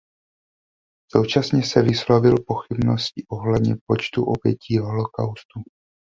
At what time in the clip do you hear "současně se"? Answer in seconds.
1.07-1.81